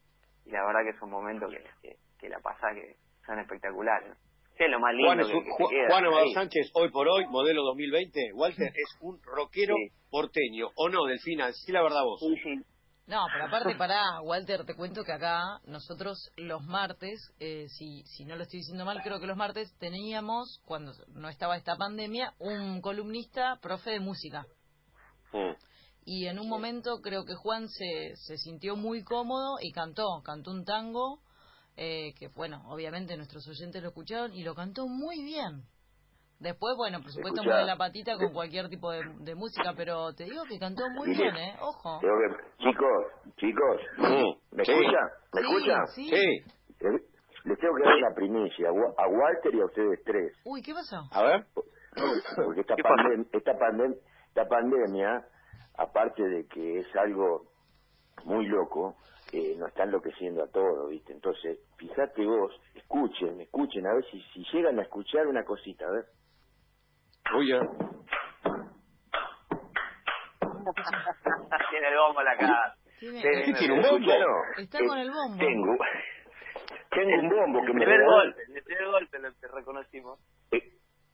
[0.46, 4.10] y la verdad que son momentos que, que, que la pasa que son espectaculares.
[4.10, 4.16] ¿no?
[4.58, 6.10] Sí, es lo más lindo Juan, es que, un- que Ju- te queda.
[6.12, 6.30] Juan.
[6.34, 9.90] Sánchez, hoy por hoy, modelo 2020, Walter es un rockero Sí.
[10.10, 11.52] porteño, ¿o no, Delfina?
[11.54, 12.20] Sí, la verdad vos.
[12.20, 12.62] Sí, sí.
[13.06, 18.26] No, pero aparte, pará, Walter, te cuento que acá nosotros los martes, eh, si, si
[18.26, 22.34] no lo estoy diciendo mal, creo que los martes teníamos, cuando no estaba esta pandemia,
[22.40, 24.46] un columnista profe de música.
[25.34, 25.54] Mm.
[26.06, 30.52] Y en un momento creo que Juan se, se sintió muy cómodo y cantó, cantó
[30.52, 31.22] un tango,
[31.76, 35.66] eh, que bueno, obviamente nuestros oyentes lo escucharon y lo cantó muy bien.
[36.40, 37.50] Después, bueno, por supuesto, Escuchá.
[37.56, 41.10] mueve la patita con cualquier tipo de, de música, pero te digo que cantó muy
[41.16, 41.56] bien, ¿eh?
[41.62, 42.00] Ojo.
[42.02, 43.06] Tengo que- chicos,
[43.38, 43.82] chicos.
[44.52, 44.72] ¿me Sí.
[44.72, 45.00] escucha?
[45.34, 45.86] ¿Me Sí, escucha?
[45.96, 46.10] sí.
[46.10, 47.00] Sí, Eh,
[47.46, 50.34] Les tengo que dar la primicia a Wa- a Walter y a ustedes tres.
[50.46, 51.02] Uy, ¿qué pasó?
[51.12, 51.46] a ver.
[52.36, 55.26] Porque esta, pandem- esta, pandem- esta pandemia,
[55.78, 57.48] aparte de que es algo
[58.24, 58.96] muy loco,
[59.34, 61.12] eh, nos está enloqueciendo a todos, ¿viste?
[61.12, 65.92] Entonces, fíjate vos, escuchen, escuchen, a ver si, si llegan a escuchar una cosita, a
[65.92, 66.06] ver.
[71.70, 72.74] Tiene el bombo en la cara.
[73.00, 74.12] Tiene- Sí, ¿Qué tiene un bombo?
[74.58, 75.38] Está Eh, con el bombo.
[75.38, 75.76] Tengo,
[76.92, 80.20] tengo un bombo que el me primer regaló- golpe, el primer golpe lo que reconocimos.
[80.52, 80.62] Eh,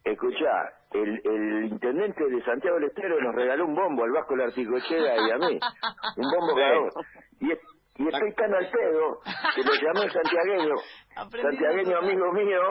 [0.03, 5.15] Escuchá, el, el intendente de Santiago del Estero nos regaló un bombo al Vasco Larticochea
[5.15, 5.59] y a mí.
[6.17, 6.89] Un bombo cada uno.
[7.41, 7.59] Y, es-
[7.97, 9.19] y estoy tan al pedo
[9.55, 10.73] que lo llamé santiagueño,
[11.41, 12.61] santiagueño amigo mío,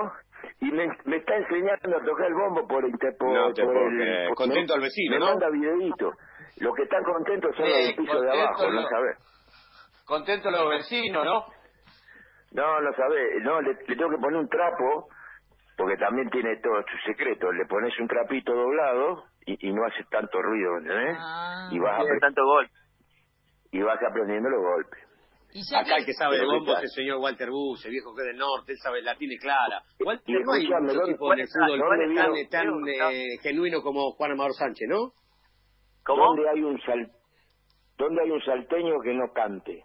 [0.61, 3.73] y me, me está enseñando a tocar el bombo por, inter- por, No te por
[3.75, 4.27] puedo el...
[4.29, 5.27] por- Contento me- al vecino, me ¿no?
[5.27, 6.13] manda videíto.
[6.61, 8.89] Los que están contentos son Sí, los del piso de abajo, ¿no no.
[8.89, 9.17] sabés?
[10.07, 11.45] Contentos los vecinos, ¿no?
[12.53, 13.43] No, no sabés.
[13.43, 15.09] No, le, le tengo que poner un trapo,
[15.77, 17.53] porque también tiene todo su secreto.
[17.53, 21.17] Le pones un trapito doblado y, y no hace tanto ruido, ¿entendés?
[21.21, 21.69] Ah.
[21.71, 22.69] y, vas apre- tanto gol.
[23.71, 25.01] y vas aprendiendo los golpes.
[25.75, 28.15] Acá el que sabe de Pero bombo ¿qué es el señor Walter Bus, el viejo
[28.15, 29.83] que es del norte, él sabe, la tiene clara.
[30.05, 34.13] Walter, no hay ¿dónde- tipo en el fútbol tan, vino- tan vino- eh, genuino como
[34.13, 35.13] Juan Amador Sánchez, ¿no?
[36.05, 36.25] ¿Cómo?
[36.27, 37.11] ¿Dónde hay un sal,
[37.99, 39.85] dónde hay un salteño que no cante?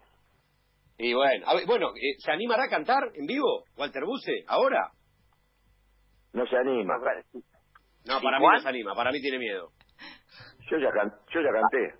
[0.96, 4.90] Y bueno, a ver, bueno, eh, ¿se animará a cantar en vivo Walter Buse ahora?
[6.32, 6.94] No se anima.
[8.06, 9.70] No, ¿Y para mí no se anima, para mí tiene miedo.
[10.70, 11.98] Yo ya can, yo ya canté.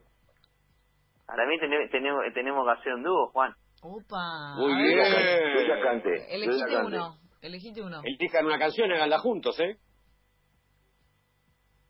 [1.27, 3.55] Para mí tenemos, tenemos, tenemos que hacer un dúo, Juan.
[3.87, 4.55] Opa.
[4.57, 5.13] Muy bien.
[5.55, 6.09] Yo ya canté.
[6.11, 6.87] yo ya Elegiste canté.
[6.87, 7.19] uno.
[7.43, 8.01] Elegiste uno.
[8.03, 9.77] Elijan una canción, háganla juntos, ¿eh?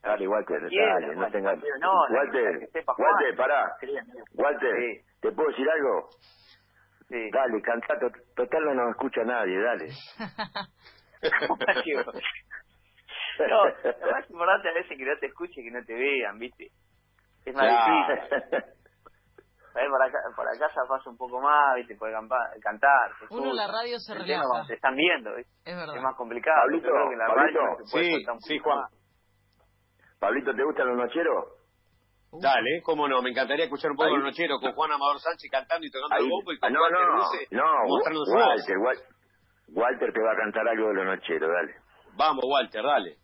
[0.02, 1.56] Dale, Walter, dale, no tengas...
[1.80, 2.68] no, Walter.
[2.98, 3.64] Walter, pará.
[4.34, 5.00] Walter, Sí.
[5.20, 6.08] ¿te puedo decir algo?
[7.08, 7.30] sí.
[7.32, 9.88] Dale, cantá, to- total no nos escucha nadie, dale.
[13.48, 16.66] no, lo más importante a veces que no te escuchen, que no te vean, ¿viste?
[17.46, 17.94] Es más Claro.
[17.94, 18.64] difícil.
[19.74, 21.96] A ver, por acá, por acá se pasa un poco más, ¿viste?
[21.96, 23.10] Puede campa- cantar.
[23.18, 24.48] se Uno en la radio se El tema relaja.
[24.48, 25.52] cuando te están viendo, ¿viste?
[25.64, 25.96] Es verdad.
[25.96, 26.56] Es más complicado.
[26.62, 27.60] Pablito, creo que en la Pablito.
[27.60, 28.78] radio se puede Sí, sí, Juan.
[28.78, 28.92] más.
[30.20, 31.44] Pablito, ¿te gustan los nocheros?
[32.40, 34.14] Dale, cómo no, me encantaría escuchar un poco Ahí.
[34.14, 36.72] los nocheros con Juan Amador Sánchez cantando y tocando Ahí- el bombo y Ah, con
[36.72, 38.38] no, Walter no, Luce no.
[38.46, 39.02] Walter, Wal-
[39.68, 41.74] Walter te va a cantar algo de los nocheros, dale.
[42.16, 43.16] Vamos, Walter, dale.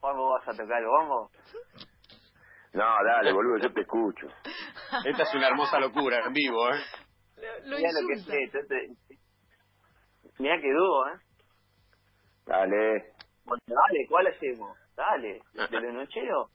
[0.00, 1.30] Juan, ¿vos vas a tocar el bombo?
[2.74, 4.26] No, dale, boludo, yo te escucho.
[5.04, 6.80] Esta es una hermosa locura en vivo, ¿eh?
[7.64, 8.36] Lo Mirá lo que insulta.
[8.38, 9.12] es esto.
[10.38, 11.18] Mirá que dúo, ¿eh?
[12.46, 13.12] Dale.
[13.44, 14.76] Bueno, dale, ¿cuál hacemos?
[14.96, 16.50] Dale, ¿de los nocheros?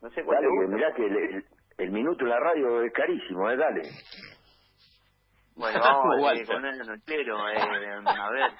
[0.00, 0.76] No sé cuál Dale, te que gusta.
[0.76, 1.46] mirá que el, el-
[1.78, 3.56] el minuto en la radio es carísimo, ¿eh?
[3.56, 3.90] Dale.
[5.54, 7.56] Bueno, vamos eh, con el nochero, eh,
[8.06, 8.52] a ver,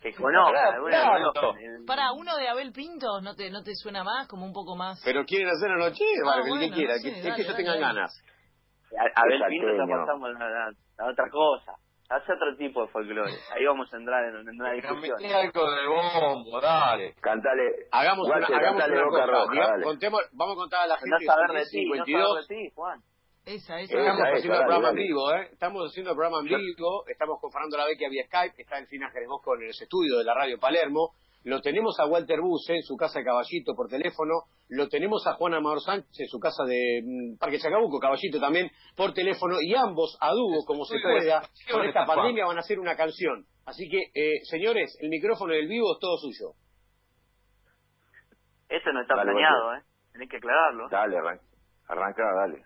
[0.00, 1.54] que conozca, claro.
[1.58, 4.28] El- Para, uno de Abel Pinto, ¿no te, ¿no te suena más?
[4.28, 5.00] Como un poco más...
[5.04, 7.36] Pero quieren hacer los nocheros, Ah, el que bueno, quiera, no sé, que, es dale,
[7.36, 7.86] que ellos tengan dale.
[7.86, 8.22] ganas.
[8.98, 11.72] A, a ver, Es Pinto ya pasamos a, a- a otra cosa.
[12.10, 13.32] Hace otro tipo de folclore.
[13.56, 15.16] Ahí vamos a entrar en, en una Pero discusión.
[15.18, 17.14] metí algo del bombo, dale.
[17.22, 17.62] Cantale.
[17.90, 19.32] Hagamos una, hagamos cantale una Boca cosa.
[19.32, 19.84] Roja, diga- dale.
[19.84, 22.28] contemos- vamos a contar a la gente No que saber de ti, no 52.
[22.28, 23.00] saber de ti, Juan.
[23.46, 23.98] Esa, esa.
[23.98, 25.48] Estamos esa, haciendo el dale, programa en vivo, ¿eh?
[25.52, 27.04] Estamos haciendo el programa en vivo.
[27.08, 28.60] Estamos con Fernando Lavecchia vía Skype.
[28.62, 31.14] Está Delfina Jerez Mosco en el estudio de la radio Palermo.
[31.44, 34.44] Lo tenemos a Walter Buse en su casa de Caballito por teléfono.
[34.68, 38.70] Lo tenemos a Juan Amador Sánchez en su casa de mm, Parque Chacabuco, Caballito también,
[38.96, 39.56] por teléfono.
[39.60, 43.44] Y ambos, a dúo, como se pueda, con esta pandemia van a hacer una canción.
[43.66, 46.54] Así que, eh, señores, el micrófono del vivo es todo suyo.
[48.68, 49.82] Eso no está Dale, planeado, ¿eh?
[50.12, 50.88] Tenés que aclararlo.
[50.88, 51.40] Dale, arran-
[51.88, 52.62] arranca, dale.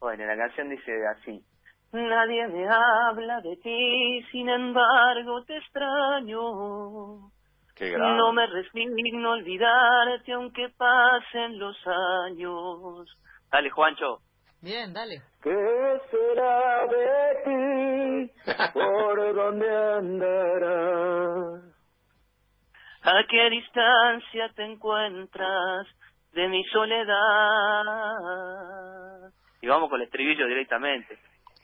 [0.00, 1.44] Bueno, la canción dice así.
[1.92, 7.30] Nadie me habla de ti, sin embargo te extraño.
[7.74, 7.96] Qué.
[7.96, 13.06] No me resigno a olvidarte aunque pasen los años.
[13.50, 14.20] Dale, Juancho.
[14.62, 15.22] Bien, dale.
[15.42, 18.32] ¿Qué será de ti?
[18.74, 21.62] ¿Por dónde andarás?
[23.02, 25.86] ¿A qué distancia te encuentras
[26.32, 27.14] de mi soledad?
[29.60, 31.16] Y vamos con el estribillo directamente.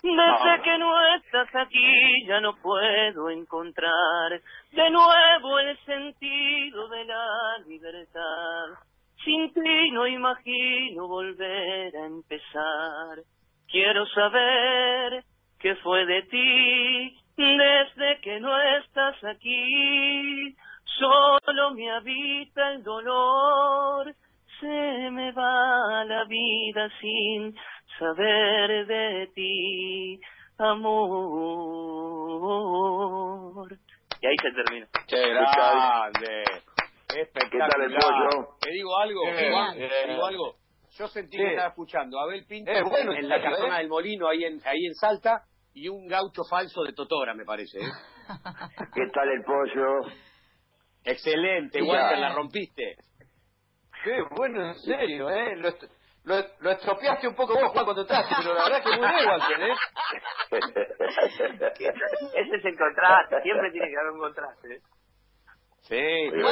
[0.03, 4.41] Desde que no estás aquí ya no puedo encontrar
[4.73, 8.83] de nuevo el sentido de la libertad.
[9.25, 13.19] Sin ti no imagino volver a empezar.
[13.71, 15.23] Quiero saber
[15.61, 20.57] qué fue de ti desde que no estás aquí.
[20.99, 24.13] Solo me habita el dolor.
[24.59, 27.55] Se me va la vida sin
[28.03, 30.21] saber de ti,
[32.33, 33.69] amor.
[34.21, 34.87] Y ahí se termina.
[35.07, 36.43] ¡Qué grande!
[37.15, 37.69] Espectacular.
[37.71, 38.57] ¿Qué tal el pollo?
[38.61, 39.21] ¿Te digo algo?
[39.23, 39.77] Juan?
[39.77, 40.57] ¿Te digo algo?
[40.99, 43.79] Yo sentí que estaba escuchando a Abel Pinto Eh, bueno, en la casona ¿eh?
[43.81, 47.79] del Molino, ahí en, ahí en Salta, y un gaucho falso de Totora, me parece.
[47.79, 47.83] ¿eh?
[48.95, 50.01] ¿Qué tal el pollo?
[51.05, 51.81] Excelente.
[51.83, 52.97] Walter, la rompiste.
[54.05, 55.57] Qué bueno, en serio, ¿eh?
[55.57, 55.85] Lo, est-
[56.25, 59.29] lo, lo estropeaste un poco vos, Juan, cuando entraste, pero la verdad que muy bien,
[59.29, 59.75] Walter, ¿eh?
[62.35, 64.75] Ese es el contraste, siempre tiene que haber un contraste.
[64.75, 64.81] ¿eh?
[65.85, 65.97] Sí,
[66.31, 66.47] bueno.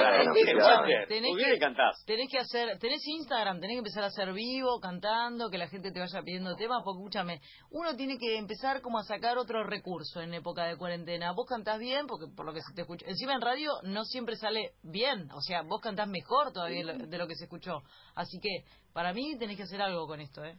[0.59, 1.07] Walter.
[1.07, 2.03] Tenés Muy bien que- que cantás.
[2.05, 5.93] Tenés que hacer, tenés Instagram, tenés que empezar a hacer vivo, cantando, que la gente
[5.93, 10.21] te vaya pidiendo temas, porque escúchame, uno tiene que empezar como a sacar otro recurso
[10.21, 11.31] en época de cuarentena.
[11.33, 14.35] Vos cantás bien, porque por lo que se te escucha, encima en radio no siempre
[14.35, 17.83] sale bien, o sea, vos cantás mejor todavía lo- de lo que se escuchó.
[18.17, 20.57] Así que, para mí tenés que hacer algo con esto, ¿eh?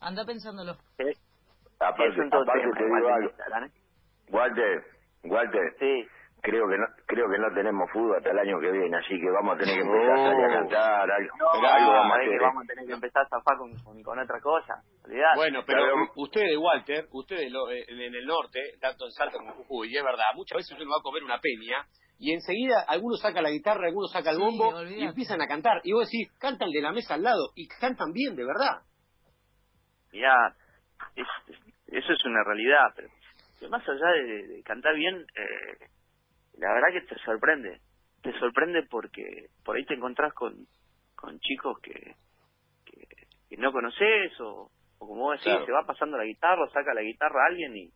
[0.00, 0.72] Anda pensándolo.
[0.98, 1.12] ¿eh?
[1.80, 3.30] Aparte, aparte te digo algo.
[4.30, 4.82] Walter,
[5.24, 6.06] Walter, Sí.
[6.42, 9.30] creo que no creo que no tenemos fútbol hasta el año que viene, así que
[9.30, 12.26] vamos a tener que empezar a salir a cantar, algo, No, algo vamos a sabés
[12.26, 12.28] hacer.
[12.28, 12.46] que ¿eh?
[12.46, 14.74] vamos a tener que empezar a zafar con, con, con otra cosa.
[15.04, 15.36] Olvidate.
[15.36, 19.50] Bueno, pero Pero- ustedes, Walter, ustedes lo- eh, en el norte, tanto en Salta como
[19.50, 21.84] en Jujuy, y es verdad, muchas veces uno va a comer una peña
[22.18, 25.80] y enseguida algunos saca la guitarra, algunos saca el bombo y empiezan a cantar.
[25.84, 28.82] Y vos decís, cantan de la mesa al lado y cantan bien, de verdad.
[30.12, 30.54] Mirá,
[31.16, 33.08] es, es- eso es una realidad, pero,
[33.70, 35.86] más allá de, de cantar bien, eh,
[36.58, 37.80] la verdad que te sorprende.
[38.22, 39.22] Te sorprende porque
[39.64, 40.54] por ahí te encontrás con,
[41.14, 42.14] con chicos que,
[42.84, 43.06] que,
[43.48, 45.66] que no conoces o, o como vos decís, Claro.
[45.66, 47.90] se va pasando la guitarra, saca la guitarra a alguien y,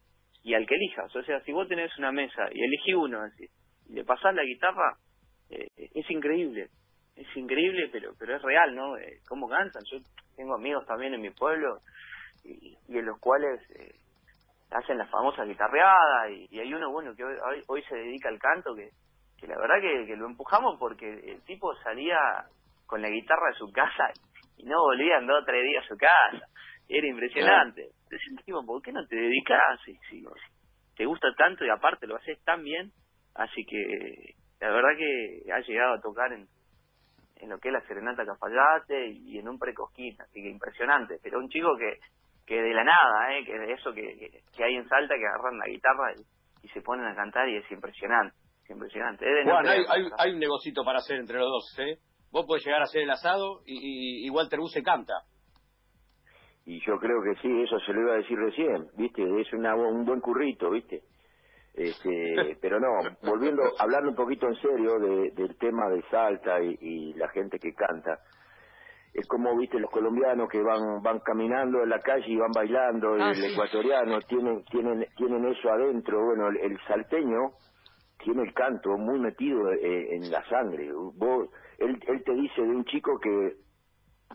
[0.44, 1.14] y al que elijas.
[1.14, 4.45] O sea, si vos tenés una mesa y elegí uno así, y le pasás la
[4.45, 4.97] guitarra,
[5.51, 6.68] eh, es increíble.
[7.16, 8.97] es increíble, pero pero es real, ¿no?
[8.97, 9.83] Eh, ¿Cómo cantan?
[9.90, 9.99] Yo
[10.37, 11.79] tengo amigos también en mi pueblo
[12.45, 13.95] y, y en los cuales eh,
[14.71, 18.38] hacen la famosa guitarreada y, y hay uno, bueno, que hoy, hoy, se dedica al
[18.38, 18.90] canto que,
[19.38, 22.18] que la verdad que, que lo empujamos porque el tipo salía
[22.87, 24.11] con la guitarra de su casa
[24.57, 26.47] y no volvían dos o tres días a su casa.
[26.88, 27.88] Era impresionante.
[28.05, 29.81] Entonces, tipo, ¿por qué no te dedicas?
[29.85, 30.27] Si, si, si
[30.97, 32.92] te gusta tanto y aparte lo haces tan bien,
[33.35, 36.47] así que la verdad que ha llegado a tocar en,
[37.37, 41.18] en lo que es la Serenata Cafayate y en un precosquín, así que impresionante.
[41.23, 41.99] Pero un chico que
[42.47, 43.45] que de la nada, ¿eh?
[43.45, 46.68] que de eso que, que, que hay en Salta, que agarran la guitarra y, y
[46.71, 49.29] se ponen a cantar y es impresionante, es impresionante.
[49.29, 51.99] Es de no Juan, hay, hay, hay un negocito para hacer entre los dos, ¿eh?
[52.31, 55.14] Vos podés llegar a hacer el asado y, y, y Walter Buse canta.
[56.64, 59.23] Y yo creo que sí, eso se lo iba a decir recién, ¿viste?
[59.40, 61.03] Es una, un buen currito, ¿viste?
[61.74, 62.88] Este, pero no,
[63.22, 67.58] volviendo, hablando un poquito en serio de, del tema de Salta y, y la gente
[67.58, 68.18] que canta,
[69.14, 69.78] es como, ¿viste?
[69.78, 73.52] Los colombianos que van van caminando en la calle y van bailando, Ah, el sí.
[73.52, 77.50] ecuatoriano tienen tienen tienen eso adentro, bueno, el, el salteño
[78.24, 80.90] tiene el canto muy metido eh, en la sangre.
[80.92, 83.56] Vos, él, él te dice de un chico que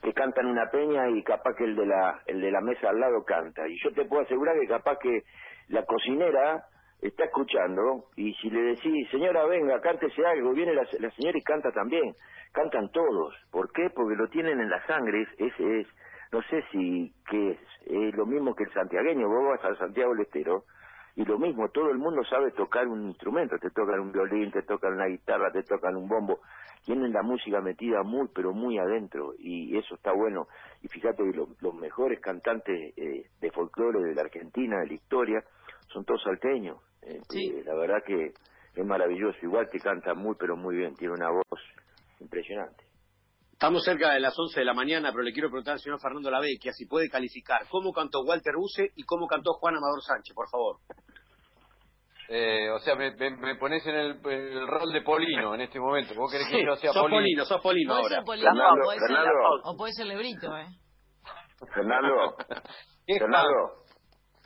[0.01, 2.89] que canta en una peña y capaz que el de la el de la mesa
[2.89, 5.23] al lado canta y yo te puedo asegurar que capaz que
[5.69, 6.65] la cocinera
[7.01, 11.43] está escuchando y si le decís señora venga cántese algo viene la, la señora y
[11.43, 12.15] canta también
[12.53, 13.89] cantan todos ¿por qué?
[13.95, 15.87] porque lo tienen en la sangre es ese es
[16.31, 20.13] no sé si qué es es lo mismo que el santiagueño vos vas al Santiago
[20.13, 20.63] del Estero
[21.15, 24.61] y lo mismo, todo el mundo sabe tocar un instrumento, te tocan un violín, te
[24.61, 26.41] tocan una guitarra, te tocan un bombo,
[26.85, 30.45] tienen la música metida muy, pero muy adentro, y eso está bueno.
[30.83, 34.93] Y fíjate que lo- los mejores cantantes eh, de folclore de la Argentina, de la
[34.93, 35.43] historia,
[35.87, 36.77] son todos salteños.
[37.29, 37.53] Sí.
[37.55, 38.33] eh, la verdad que
[38.75, 41.59] es maravilloso, igual que canta muy, pero muy bien, tiene una voz
[42.19, 42.85] impresionante.
[43.53, 46.29] Estamos cerca de las 11 de la mañana, pero le quiero preguntar al señor Fernando
[46.29, 50.47] Lavecchia si puede calificar cómo cantó Walter Buse y cómo cantó Juan Amador Sánchez, por
[50.47, 50.77] favor.
[52.29, 55.79] Eh, o sea, me, me, me pones en el, el rol de Polino en este
[55.79, 56.13] momento.
[56.13, 57.17] ¿Vos querés que yo sea sos Polino?
[57.19, 58.15] Polino, sos Polino Puede ahora.
[58.15, 59.17] ser Polino, Fernando, puede ser,
[59.63, 60.67] o puede ser Lebrito, ¿eh?
[61.73, 62.35] Fernando,
[63.07, 63.49] ¿Qué Fernando.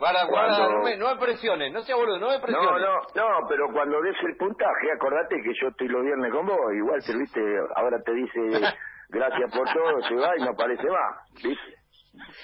[0.02, 2.82] Para, guarda, Cuando- no me, no me presiones, no sea boludo, no me No, presiones.
[3.16, 6.58] no, no, pero cuando des el puntaje, acordate que yo estoy los viernes con vos,
[6.76, 7.40] igual te viste,
[7.76, 8.40] ahora te dice
[9.10, 11.76] gracias por todo, se va y no aparece más, ¿viste?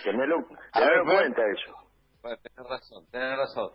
[0.04, 0.36] Tenelo,
[0.72, 1.76] A ver, tenelo en cuenta eso.
[2.22, 3.72] Bueno, tenés razón, tenés razón.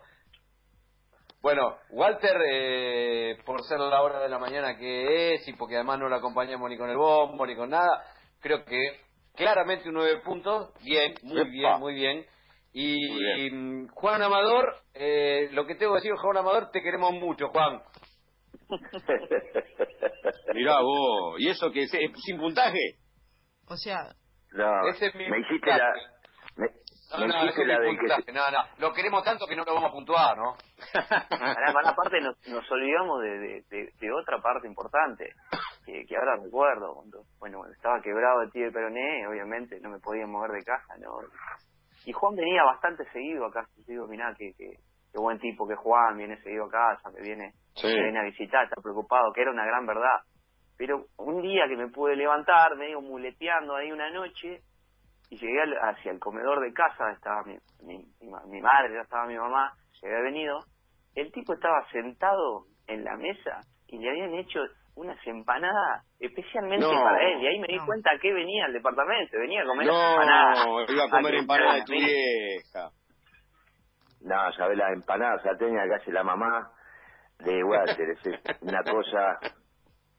[1.42, 5.98] Bueno, Walter, eh, por ser la hora de la mañana que es y porque además
[5.98, 8.04] no lo acompañamos ni con el bombo ni con nada,
[8.40, 9.00] creo que
[9.34, 11.50] claramente un nueve puntos, bien, muy Epa.
[11.50, 12.26] bien, muy bien.
[12.74, 17.82] Y, Juan Amador, eh, lo que tengo que decir, Juan Amador, te queremos mucho, Juan.
[20.54, 22.98] Mirá vos, ¿y eso que es sin puntaje?
[23.68, 24.14] O sea,
[24.52, 25.78] no, Ese es mi me hiciste puntaje.
[25.78, 25.92] la,
[26.56, 26.66] me,
[27.12, 29.90] No, me no, hiciste la que no, no, lo queremos tanto que no lo vamos
[29.90, 30.56] a puntuar, ¿no?
[30.92, 35.28] Pará, aparte nos, nos olvidamos de, de, de, de otra parte importante,
[35.84, 40.00] que, que ahora recuerdo, cuando, bueno, estaba quebrado el tío de Peroné, obviamente no me
[40.00, 41.10] podía mover de casa, ¿no?
[42.04, 46.36] Y Juan venía bastante seguido acá, digo, mirá, que, qué buen tipo que Juan, viene
[46.42, 47.86] seguido a casa, me viene, Sí.
[47.86, 50.20] me viene a visitar, está preocupado, que era una gran verdad.
[50.76, 54.60] Pero un día que me pude levantar, medio muleteando ahí una noche,
[55.30, 58.04] y llegué al- hacia el comedor de casa, estaba mi, mi,
[58.48, 60.58] mi madre, ya estaba mi mamá, se había venido,
[61.14, 64.60] el tipo estaba sentado en la mesa y le habían hecho
[64.94, 67.02] unas empanadas especialmente No.
[67.02, 67.86] para él, y ahí me di No.
[67.86, 70.66] cuenta que venía al departamento, venía a comer empanadas.
[70.66, 72.90] No, iba a comer Ah, empanada de tu vieja.
[74.20, 76.70] No, sabés la empanada salteña que hace la mamá
[77.40, 79.38] de Walter, es una cosa,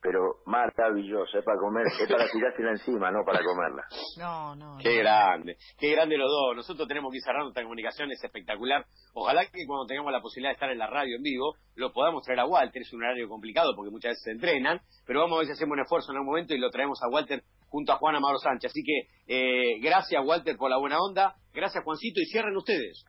[0.04, 3.82] pero maravillosa, es para comer, es para tirársela encima, no para comerla.
[4.18, 4.76] no, no.
[4.76, 5.00] Qué no.
[5.00, 6.56] grande, qué grande los dos.
[6.56, 8.84] Nosotros tenemos que ir cerrando esta comunicación, es espectacular.
[9.14, 12.22] Ojalá que cuando tengamos la posibilidad de estar en la radio en vivo, lo podamos
[12.22, 12.82] traer a Walter.
[12.82, 15.72] Es un horario complicado porque muchas veces se entrenan, pero vamos a ver si hacemos
[15.72, 18.72] un esfuerzo en algún momento y lo traemos a Walter junto a Juan Amaro Sánchez.
[18.72, 23.06] Así que eh, gracias Walter por la buena onda, gracias Juancito y cierren ustedes.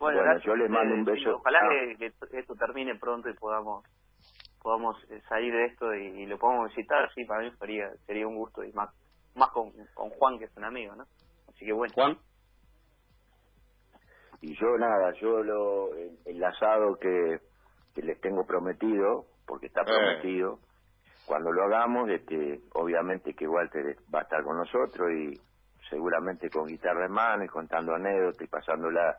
[0.00, 1.36] Bueno, Bueno, gracias yo les mando un beso.
[1.36, 1.94] Ojalá Ah.
[1.96, 2.06] que,
[2.38, 3.84] esto termine pronto y podamos
[4.62, 7.10] podamos eh, salir de esto y, y lo podamos visitar.
[7.14, 8.90] Sí, para mí sería sería un gusto y más
[9.34, 11.04] más con, con Juan que es un amigo, ¿no?
[11.48, 11.92] Así que bueno.
[11.94, 12.18] Juan.
[14.42, 17.40] Y yo nada, yo lo, el, el asado que,
[17.94, 19.84] que les tengo prometido, porque está Eh.
[19.86, 20.58] prometido,
[21.26, 25.38] cuando lo hagamos, este, obviamente que Walter va a estar con nosotros y
[25.90, 29.16] seguramente con guitarra en mano y contando anécdotas y pasándola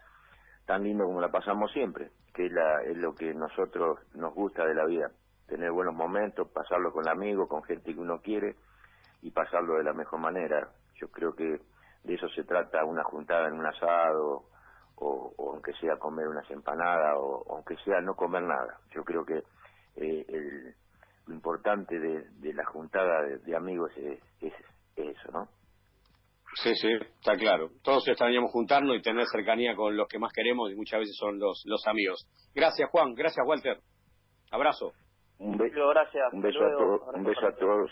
[0.66, 4.66] tan lindo como la pasamos siempre, que es, la, es lo que nosotros nos gusta
[4.66, 5.12] de la vida,
[5.52, 8.56] tener buenos momentos, pasarlo con amigos, con gente que uno quiere
[9.22, 10.70] y pasarlo de la mejor manera.
[10.96, 14.46] Yo creo que de eso se trata una juntada en un asado
[14.96, 18.80] o, aunque sea comer unas empanadas o, aunque sea no comer nada.
[18.96, 19.40] Yo creo que
[19.98, 20.74] eh, el,
[21.28, 24.54] lo importante de, la juntada de, amigos es, es,
[24.96, 25.50] eso, ¿no?
[26.56, 27.72] Sí, sí, está claro.
[27.84, 31.40] Todos extrañamos juntarnos y tener cercanía con los que más queremos y muchas veces son
[31.40, 32.26] los, los amigos.
[32.56, 33.14] Gracias, Juan.
[33.16, 33.80] Gracias, Walter.
[34.52, 34.94] Abrazo.
[35.42, 36.34] Un, beso, gracias.
[36.34, 37.02] un beso a todos.
[37.16, 37.92] Un beso a todos.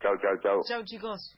[0.00, 0.60] Chao, chao, chao.
[0.66, 1.36] Chao, chicos.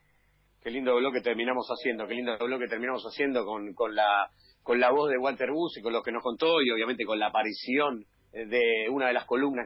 [0.62, 4.31] Qué lindo bloque terminamos haciendo, qué lindo bloque terminamos haciendo con, con la
[4.62, 7.19] con la voz de Walter Bus y con lo que nos contó y obviamente con
[7.19, 9.57] la aparición de una de las columnas